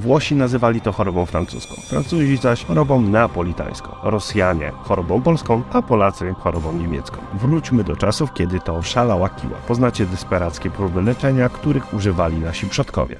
Włosi 0.00 0.34
nazywali 0.34 0.80
to 0.80 0.92
chorobą 0.92 1.26
francuską, 1.26 1.74
Francuzi 1.74 2.36
zaś 2.36 2.64
chorobą 2.64 3.02
neapolitańską, 3.02 3.90
Rosjanie 4.02 4.72
chorobą 4.82 5.22
polską, 5.22 5.62
a 5.72 5.82
Polacy 5.82 6.34
chorobą 6.38 6.72
niemiecką. 6.72 7.16
Wróćmy 7.34 7.84
do 7.84 7.96
czasów, 7.96 8.32
kiedy 8.32 8.60
to 8.60 8.82
szalała 8.82 9.28
kiła. 9.28 9.56
Poznacie 9.68 10.06
desperackie 10.06 10.70
próby 10.70 11.02
leczenia, 11.02 11.48
których 11.48 11.94
używali 11.94 12.38
nasi 12.38 12.66
przodkowie. 12.66 13.16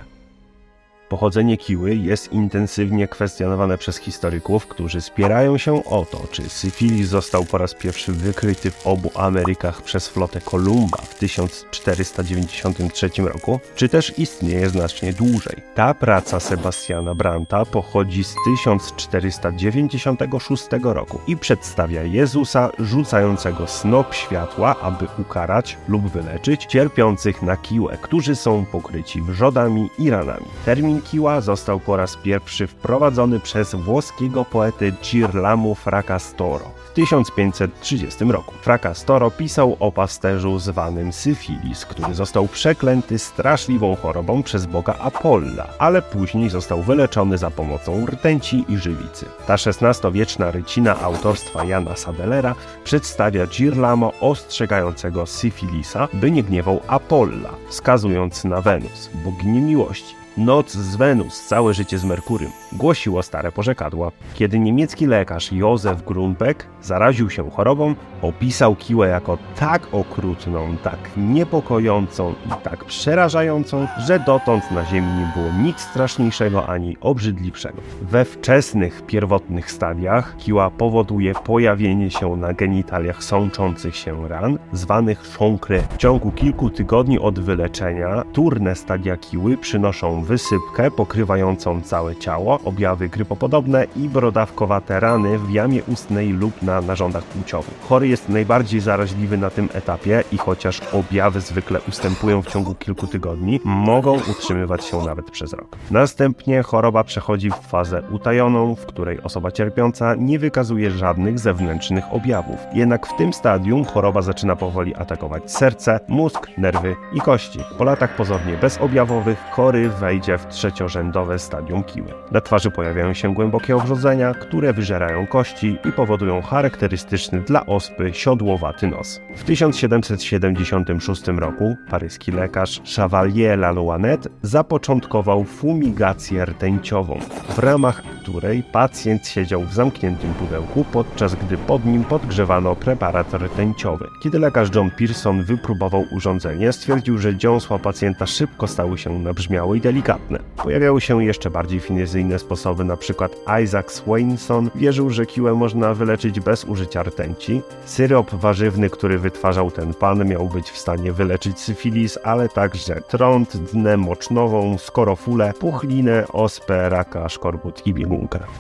Pochodzenie 1.10 1.56
kiły 1.56 1.94
jest 1.94 2.32
intensywnie 2.32 3.08
kwestionowane 3.08 3.78
przez 3.78 3.96
historyków, 3.96 4.66
którzy 4.66 5.00
spierają 5.00 5.58
się 5.58 5.84
o 5.84 6.04
to, 6.04 6.26
czy 6.30 6.48
syfilis 6.48 7.08
został 7.08 7.44
po 7.44 7.58
raz 7.58 7.74
pierwszy 7.74 8.12
wykryty 8.12 8.70
w 8.70 8.86
obu 8.86 9.10
Amerykach 9.14 9.82
przez 9.82 10.08
flotę 10.08 10.40
Kolumba 10.40 10.98
w 10.98 11.14
1493 11.14 13.10
roku, 13.18 13.60
czy 13.74 13.88
też 13.88 14.18
istnieje 14.18 14.68
znacznie 14.68 15.12
dłużej. 15.12 15.56
Ta 15.74 15.94
praca 15.94 16.40
Sebastiana 16.40 17.14
Branta 17.14 17.64
pochodzi 17.64 18.24
z 18.24 18.34
1496 18.44 20.68
roku 20.82 21.20
i 21.26 21.36
przedstawia 21.36 22.02
Jezusa 22.02 22.70
rzucającego 22.78 23.66
snop 23.66 24.14
światła, 24.14 24.76
aby 24.80 25.06
ukarać 25.18 25.76
lub 25.88 26.08
wyleczyć 26.08 26.64
cierpiących 26.64 27.42
na 27.42 27.56
kiłę, 27.56 27.98
którzy 28.02 28.36
są 28.36 28.64
pokryci 28.64 29.22
wrzodami 29.22 29.90
i 29.98 30.10
ranami. 30.10 30.46
Termin 30.64 30.99
Kiła 31.00 31.40
został 31.40 31.80
po 31.80 31.96
raz 31.96 32.16
pierwszy 32.16 32.66
wprowadzony 32.66 33.40
przez 33.40 33.74
włoskiego 33.74 34.44
poetę 34.44 34.92
Girlamo 34.92 35.74
Fracastoro 35.74 36.80
w 36.90 36.92
1530 36.92 38.24
roku. 38.24 38.54
Fracastoro 38.62 39.30
pisał 39.30 39.76
o 39.80 39.92
pasterzu 39.92 40.58
zwanym 40.58 41.12
Syfilis, 41.12 41.86
który 41.86 42.14
został 42.14 42.48
przeklęty 42.48 43.18
straszliwą 43.18 43.96
chorobą 43.96 44.42
przez 44.42 44.66
boga 44.66 44.94
Apolla, 44.98 45.66
ale 45.78 46.02
później 46.02 46.50
został 46.50 46.82
wyleczony 46.82 47.38
za 47.38 47.50
pomocą 47.50 48.06
rtęci 48.06 48.64
i 48.68 48.76
żywicy. 48.76 49.26
Ta 49.46 49.54
XVI-wieczna 49.54 50.50
rycina 50.50 51.00
autorstwa 51.00 51.64
Jana 51.64 51.96
Sadelera 51.96 52.54
przedstawia 52.84 53.46
Girlamo 53.46 54.12
ostrzegającego 54.20 55.26
Syfilisa, 55.26 56.08
by 56.12 56.30
nie 56.30 56.42
gniewał 56.42 56.80
Apolla, 56.86 57.50
wskazując 57.68 58.44
na 58.44 58.60
Wenus, 58.60 59.10
boginię 59.24 59.60
miłości. 59.60 60.20
Noc 60.36 60.72
z 60.72 60.96
Wenus, 60.96 61.46
całe 61.46 61.74
życie 61.74 61.98
z 61.98 62.04
Merkurym, 62.04 62.50
głosiło 62.72 63.22
stare 63.22 63.52
porzekadła. 63.52 64.10
Kiedy 64.34 64.58
niemiecki 64.58 65.06
lekarz 65.06 65.52
Józef 65.52 66.04
Grunbeck 66.04 66.66
zaraził 66.82 67.30
się 67.30 67.50
chorobą, 67.50 67.94
opisał 68.22 68.76
kiłę 68.76 69.08
jako 69.08 69.38
tak 69.56 69.94
okrutną, 69.94 70.76
tak 70.82 70.98
niepokojącą 71.16 72.34
i 72.46 72.62
tak 72.62 72.84
przerażającą, 72.84 73.86
że 73.98 74.20
dotąd 74.20 74.70
na 74.70 74.84
ziemi 74.84 75.08
nie 75.08 75.32
było 75.36 75.62
nic 75.62 75.80
straszniejszego 75.80 76.68
ani 76.68 76.96
obrzydliwszego. 77.00 77.82
We 78.02 78.24
wczesnych, 78.24 79.02
pierwotnych 79.06 79.70
stadiach 79.70 80.36
kiła 80.36 80.70
powoduje 80.70 81.34
pojawienie 81.34 82.10
się 82.10 82.36
na 82.36 82.52
genitaliach 82.52 83.24
sączących 83.24 83.96
się 83.96 84.28
ran, 84.28 84.58
zwanych 84.72 85.22
chonkre. 85.38 85.82
W 85.90 85.96
ciągu 85.96 86.30
kilku 86.30 86.70
tygodni 86.70 87.18
od 87.18 87.38
wyleczenia 87.38 88.24
turne 88.32 88.76
stadia 88.76 89.16
kiły 89.16 89.56
przynoszą 89.56 90.19
wysypkę 90.22 90.90
pokrywającą 90.90 91.82
całe 91.82 92.16
ciało, 92.16 92.58
objawy 92.64 93.08
grypopodobne 93.08 93.86
i 93.96 94.08
brodawkowate 94.08 95.00
rany 95.00 95.38
w 95.38 95.50
jamie 95.50 95.82
ustnej 95.84 96.28
lub 96.28 96.62
na 96.62 96.80
narządach 96.80 97.24
płciowych. 97.24 97.74
Chory 97.88 98.08
jest 98.08 98.28
najbardziej 98.28 98.80
zaraźliwy 98.80 99.38
na 99.38 99.50
tym 99.50 99.68
etapie 99.72 100.24
i 100.32 100.38
chociaż 100.38 100.80
objawy 100.92 101.40
zwykle 101.40 101.80
ustępują 101.88 102.42
w 102.42 102.46
ciągu 102.46 102.74
kilku 102.74 103.06
tygodni, 103.06 103.60
mogą 103.64 104.14
utrzymywać 104.30 104.84
się 104.84 105.04
nawet 105.04 105.30
przez 105.30 105.52
rok. 105.52 105.76
Następnie 105.90 106.62
choroba 106.62 107.04
przechodzi 107.04 107.50
w 107.50 107.68
fazę 107.68 108.02
utajoną, 108.10 108.74
w 108.74 108.86
której 108.86 109.22
osoba 109.22 109.50
cierpiąca 109.50 110.14
nie 110.14 110.38
wykazuje 110.38 110.90
żadnych 110.90 111.38
zewnętrznych 111.38 112.04
objawów. 112.12 112.58
Jednak 112.74 113.06
w 113.06 113.16
tym 113.16 113.32
stadium 113.32 113.84
choroba 113.84 114.22
zaczyna 114.22 114.56
powoli 114.56 114.94
atakować 114.94 115.52
serce, 115.52 116.00
mózg, 116.08 116.46
nerwy 116.58 116.96
i 117.12 117.20
kości. 117.20 117.58
Po 117.78 117.84
latach 117.84 118.16
pozornie 118.16 118.56
bezobjawowych 118.56 119.38
chory 119.50 119.88
wejdzie 120.10 120.38
w 120.38 120.46
trzeciorzędowe 120.46 121.38
stadium 121.38 121.84
kiły. 121.84 122.08
Na 122.30 122.40
twarzy 122.40 122.70
pojawiają 122.70 123.14
się 123.14 123.34
głębokie 123.34 123.76
owrzodzenia, 123.76 124.34
które 124.34 124.72
wyżerają 124.72 125.26
kości 125.26 125.78
i 125.88 125.92
powodują 125.92 126.42
charakterystyczny 126.42 127.40
dla 127.40 127.66
ospy 127.66 128.10
siodłowaty 128.14 128.86
nos. 128.86 129.20
W 129.36 129.44
1776 129.44 131.28
roku 131.28 131.76
paryski 131.90 132.32
lekarz 132.32 132.80
Chevalier 132.96 133.58
Lalouanet 133.58 134.28
zapoczątkował 134.42 135.44
fumigację 135.44 136.44
rtęciową, 136.44 137.18
w 137.48 137.58
ramach 137.58 138.02
której 138.30 138.62
pacjent 138.62 139.26
siedział 139.26 139.62
w 139.62 139.72
zamkniętym 139.72 140.34
pudełku, 140.34 140.84
podczas 140.92 141.34
gdy 141.34 141.58
pod 141.58 141.84
nim 141.84 142.04
podgrzewano 142.04 142.76
preparat 142.76 143.34
rtęciowy. 143.34 144.08
Kiedy 144.22 144.38
lekarz 144.38 144.68
John 144.74 144.90
Pearson 144.90 145.42
wypróbował 145.42 146.04
urządzenie, 146.10 146.72
stwierdził, 146.72 147.18
że 147.18 147.36
dziąsła 147.36 147.78
pacjenta 147.78 148.26
szybko 148.26 148.66
stały 148.66 148.98
się 148.98 149.18
nabrzmiałe 149.18 149.76
i 149.76 149.80
delikatne. 149.80 150.38
Pojawiały 150.56 151.00
się 151.00 151.24
jeszcze 151.24 151.50
bardziej 151.50 151.80
finezyjne 151.80 152.38
sposoby, 152.38 152.82
np. 152.82 153.28
Isaac 153.62 153.92
Swainson 153.92 154.70
wierzył, 154.74 155.10
że 155.10 155.26
kiłę 155.26 155.54
można 155.54 155.94
wyleczyć 155.94 156.40
bez 156.40 156.64
użycia 156.64 157.02
rtęci. 157.02 157.62
Syrop 157.84 158.34
warzywny, 158.34 158.90
który 158.90 159.18
wytwarzał 159.18 159.70
ten 159.70 159.94
pan, 159.94 160.28
miał 160.28 160.48
być 160.48 160.70
w 160.70 160.78
stanie 160.78 161.12
wyleczyć 161.12 161.58
syfilis, 161.58 162.18
ale 162.24 162.48
także 162.48 163.00
trąd, 163.08 163.56
dnę 163.56 163.96
mocznową, 163.96 164.78
skorofulę, 164.78 165.52
puchlinę, 165.60 166.24
ospę, 166.32 166.88
raka, 166.88 167.28
szkorbut 167.28 167.86
i 167.86 167.94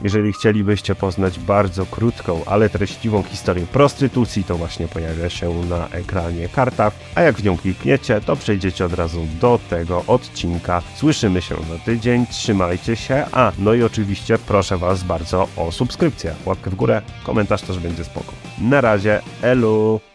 Jeżeli 0.02 0.32
chcielibyście 0.32 0.94
poznać 0.94 1.38
bardzo 1.38 1.86
krótką, 1.86 2.40
ale 2.46 2.68
treściwą 2.68 3.22
historię 3.22 3.66
prostytucji, 3.66 4.44
to 4.44 4.56
właśnie 4.56 4.88
pojawia 4.88 5.30
się 5.30 5.54
na 5.54 5.88
ekranie 5.88 6.48
karta, 6.48 6.92
a 7.14 7.22
jak 7.22 7.36
w 7.36 7.44
nią 7.44 7.56
klikniecie, 7.56 8.20
to 8.20 8.36
przejdziecie 8.36 8.84
od 8.84 8.94
razu 8.94 9.26
do 9.40 9.58
tego 9.70 10.04
odcinka. 10.06 10.82
Słyszymy 10.94 11.42
się 11.42 11.54
za 11.54 11.78
tydzień, 11.84 12.26
trzymajcie 12.26 12.96
się, 12.96 13.26
a 13.32 13.52
no 13.58 13.74
i 13.74 13.82
oczywiście 13.82 14.38
proszę 14.38 14.78
Was 14.78 15.02
bardzo 15.02 15.48
o 15.56 15.72
subskrypcję, 15.72 16.34
łapkę 16.46 16.70
w 16.70 16.74
górę, 16.74 17.02
komentarz 17.24 17.62
też 17.62 17.78
będzie 17.78 18.04
spoko. 18.04 18.32
Na 18.58 18.80
razie, 18.80 19.20
elu! 19.42 20.09